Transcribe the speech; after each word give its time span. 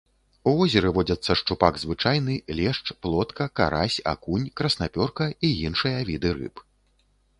У 0.51 0.51
возеры 0.59 0.89
водзяцца 0.97 1.35
шчупак 1.41 1.77
звычайны, 1.83 2.33
лешч, 2.59 2.85
плотка, 3.07 3.47
карась, 3.59 4.01
акунь, 4.15 4.49
краснапёрка 4.63 5.25
і 5.49 5.53
іншыя 5.67 5.99
віды 6.09 6.29
рыб. 6.41 6.69